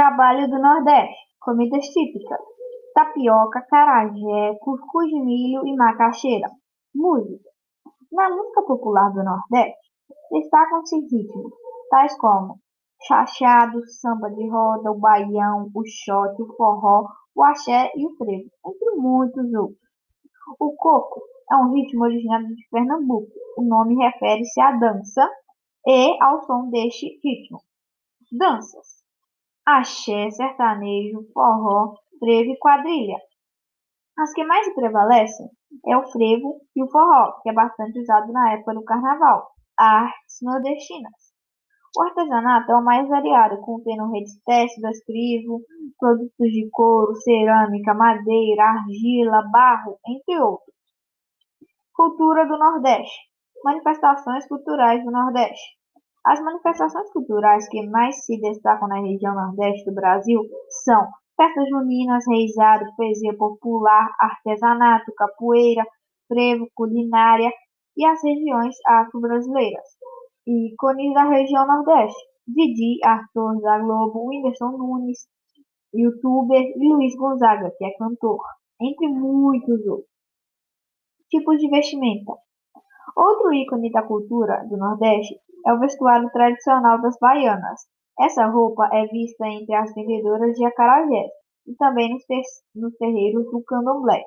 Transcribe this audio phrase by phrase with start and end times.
[0.00, 1.14] Trabalho do Nordeste.
[1.42, 2.40] Comidas típicas.
[2.94, 6.48] Tapioca, carajé, cuscuz de milho e macaxeira.
[6.94, 7.50] Música.
[8.10, 9.90] Na música popular do Nordeste,
[10.30, 11.52] destacam-se ritmos,
[11.90, 12.58] tais como
[13.06, 17.04] chachado, samba de roda, o baião, o xote, o forró,
[17.36, 19.90] o axé e o frevo, entre muitos outros.
[20.58, 21.20] O coco
[21.52, 23.32] é um ritmo originário de Pernambuco.
[23.58, 25.28] O nome refere-se à dança
[25.86, 27.60] e ao som deste ritmo.
[28.32, 28.99] Danças:
[29.78, 33.16] axé, sertanejo, forró, frevo e quadrilha.
[34.18, 35.48] As que mais prevalecem
[35.86, 40.38] é o frevo e o forró, que é bastante usado na época do carnaval, artes
[40.42, 41.30] nordestinas.
[41.96, 45.60] O artesanato é o mais variado, contendo redes têxteis, crivo,
[45.98, 50.74] produtos de couro, cerâmica, madeira, argila, barro, entre outros.
[51.92, 53.18] Cultura do Nordeste.
[53.64, 55.79] Manifestações culturais do Nordeste.
[56.30, 60.40] As manifestações culturais que mais se destacam na região Nordeste do Brasil
[60.84, 65.84] são festas juninas, reizado, poesia popular, artesanato, capoeira,
[66.28, 67.50] frevo, culinária
[67.96, 69.82] e as regiões afro-brasileiras.
[70.46, 75.26] Ícones da região Nordeste: Didi, Arthur da Globo, Whindersson Nunes,
[75.92, 78.40] youtuber e Luiz Gonzaga, que é cantor,
[78.80, 80.06] entre muitos outros.
[81.28, 82.34] Tipos de vestimenta.
[83.16, 85.34] Outro ícone da cultura do Nordeste
[85.66, 87.80] é o vestuário tradicional das baianas.
[88.18, 91.30] Essa roupa é vista entre as vendedoras de acarajés
[91.66, 92.42] e também nos, ter
[92.74, 94.22] nos terreiros do candomblé.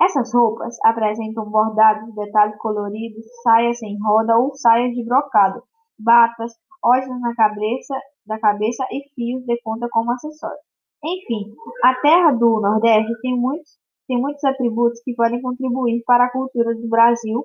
[0.00, 5.62] Essas roupas apresentam bordados, detalhes coloridos, saias em roda ou saias de brocado,
[5.98, 6.52] batas,
[6.84, 7.94] olhos na cabeça,
[8.26, 10.60] da cabeça e fios de ponta como acessórios.
[11.04, 16.30] Enfim, a terra do Nordeste tem muitos, tem muitos atributos que podem contribuir para a
[16.30, 17.44] cultura do Brasil